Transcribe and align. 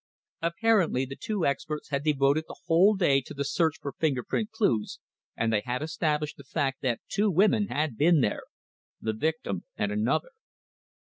Apparently 0.41 1.05
the 1.05 1.15
two 1.15 1.45
experts 1.45 1.89
had 1.89 2.03
devoted 2.03 2.45
the 2.47 2.57
whole 2.65 2.95
day 2.95 3.21
to 3.21 3.35
the 3.35 3.45
search 3.45 3.75
for 3.79 3.91
finger 3.91 4.23
print 4.23 4.49
clues, 4.49 4.97
and 5.37 5.53
they 5.53 5.61
had 5.63 5.83
established 5.83 6.37
the 6.37 6.43
fact 6.43 6.81
that 6.81 7.01
two 7.07 7.29
women 7.29 7.67
had 7.67 7.97
been 7.99 8.21
there 8.21 8.45
the 8.99 9.13
victim 9.13 9.63
and 9.77 9.91
another. 9.91 10.31